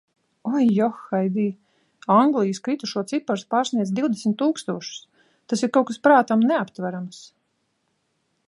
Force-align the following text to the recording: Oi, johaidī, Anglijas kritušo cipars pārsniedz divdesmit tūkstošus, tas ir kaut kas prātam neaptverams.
Oi, 0.59 0.67
johaidī, 0.75 1.43
Anglijas 2.13 2.61
kritušo 2.69 3.03
cipars 3.13 3.45
pārsniedz 3.55 3.93
divdesmit 4.01 4.39
tūkstošus, 4.41 4.99
tas 5.53 5.67
ir 5.69 5.75
kaut 5.77 5.89
kas 5.91 6.03
prātam 6.09 6.49
neaptverams. 6.53 7.25